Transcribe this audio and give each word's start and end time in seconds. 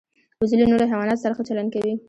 وزې 0.41 0.55
له 0.59 0.65
نورو 0.71 0.89
حیواناتو 0.91 1.23
سره 1.23 1.35
ښه 1.37 1.43
چلند 1.49 1.69
کوي 1.75 1.93